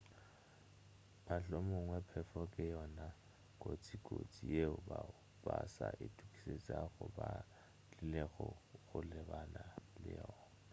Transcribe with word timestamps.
mohlomongwe 1.29 1.97
phefo 2.09 2.41
ke 2.53 2.63
yona 2.73 3.07
kotsikotsi 3.61 4.43
yeo 4.55 4.75
bao 4.89 5.11
ba 5.43 5.55
sa 5.75 5.87
itokišetšago 6.05 7.03
ba 7.17 7.29
tlilego 7.91 8.47
go 8.87 8.99
lebana 9.11 9.63
le 10.01 10.11
yona 10.19 10.45